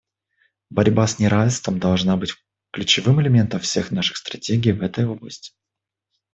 Борьба 0.71 1.05
с 1.05 1.19
неравенством 1.19 1.77
должна 1.77 2.17
быть 2.17 2.33
ключевым 2.71 3.21
элементом 3.21 3.59
всех 3.59 3.91
наших 3.91 4.17
стратегий 4.17 4.71
в 4.71 4.81
этой 4.81 5.05
области. 5.05 5.53